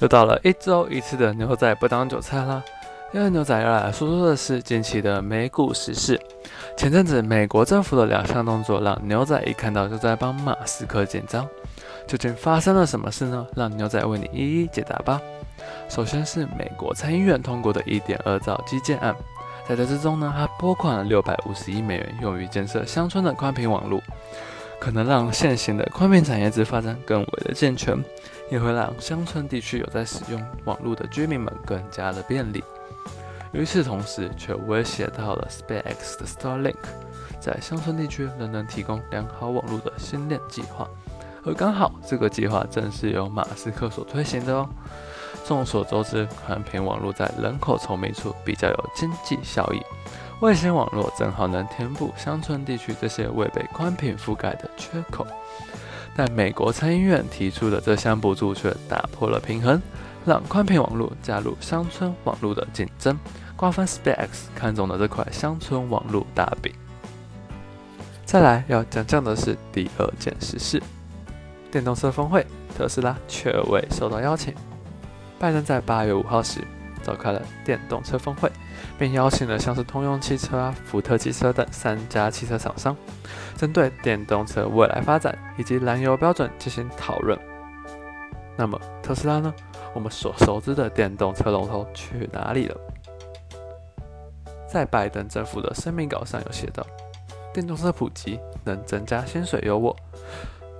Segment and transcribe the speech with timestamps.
[0.00, 2.62] 又到了一周一次的牛仔不当韭菜啦。
[3.12, 6.20] 今天牛仔要来说说的是近期的美股时事。
[6.76, 11.48] 前阵子美国政府的两项动作让牛仔一看到就在帮马斯克紧张。
[12.06, 13.46] 究竟发生了什么事呢？
[13.56, 15.20] 让牛仔为你一一解答吧。
[15.88, 19.16] 首先是美国参议院通过的一点二兆基建案，
[19.66, 24.00] 在这之中呢，它拨款了六百五十亿美元用于建设乡村的宽频网络。
[24.78, 27.96] 可能让现行的宽频产业之发展更为的健全，
[28.50, 32.62] 也会让乡村地区有在使用网络的居民们更加的便利。
[33.52, 36.76] 与此同时，却威胁到了 SpaceX 的 Starlink
[37.40, 40.86] 在乡村地区仍能提供良好网络的新链计划，
[41.44, 44.68] 而刚好这个计划正是由马斯克所推行的哦。
[45.44, 49.80] 众所周知，宽频网络在人口稠密处比较有经济效益。
[50.40, 55.24] 卫星网络正好能填补乡村地区这些未被宽频覆盖的缺口，
[56.16, 59.80] 但美国参议院提出的这项补助却打破了平衡，
[60.24, 63.18] 让宽频网络加入乡村网络的竞争，
[63.54, 66.72] 瓜分 SpaceX 看中的这块乡村网络大饼。
[68.24, 70.82] 再来要讲讲的是第二件实事：
[71.70, 74.54] 电动车峰会，特斯拉却未受到邀请。
[75.38, 76.62] 拜登在八月五号时。
[77.06, 78.50] 召开了电动车峰会，
[78.98, 82.96] 并邀请了像是通用汽车啊、福特汽车等三家汽车厂商，
[83.56, 87.38] 针对电动车未来发展以及燃油标准进行讨论。
[88.56, 89.54] 那么特斯拉呢？
[89.94, 92.76] 我们所熟知的电动车龙头去哪里了？
[94.66, 96.84] 在拜登政府的声明稿上有写道：
[97.54, 99.94] 电动车普及能增加薪水优渥、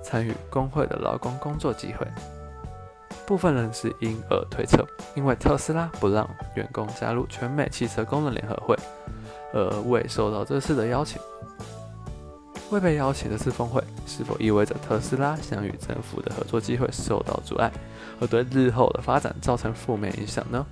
[0.03, 2.05] 参与工会的劳工工作机会。
[3.27, 8.73] 部分人士因而推测，因为特斯拉不让员工加入全美汽车工人联合会，
[9.53, 11.21] 而未受到这次的邀请。
[12.71, 17.69] 未被邀请这次峰会，是否意味着特斯拉想与政府的合作机会受到阻碍，
[18.21, 20.65] 而对日后的发展造成负面影响呢？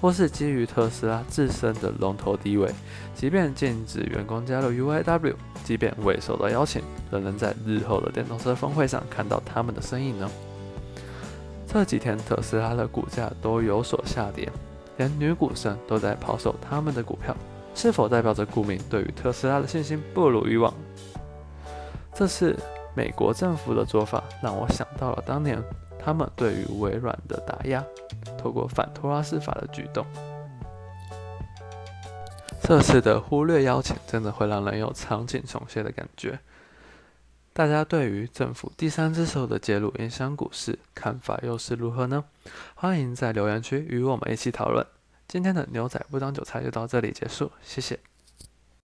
[0.00, 2.72] 或是基于特斯拉自身的龙头地位，
[3.14, 10.30] 即便禁止员工加入 UAW，即便未受到邀请，仍能在日后的电动车峰会上看到他们的身影呢？
[11.72, 14.50] 这几天特斯拉的股价都有所下跌，
[14.96, 17.34] 连女股神都在抛售他们的股票，
[17.76, 20.74] 是否代表着股民对于特斯拉的信心不如以往？
[22.12, 22.58] 这次
[22.92, 25.62] 美国政府的做法让我想到了当年
[25.96, 27.84] 他们对于微软的打压，
[28.36, 30.04] 透过反托拉斯法的举动。
[32.60, 36.36] 这次的忽略邀请，真的会让人有场景重现的感觉。
[37.60, 42.24] 大家对于政府第三只手的介入影响股市看法又是如何呢？
[42.74, 44.86] 欢迎在留言区与我们一起讨论。
[45.28, 48.00] 今天的牛仔不当韭菜就到这里结束，谢谢。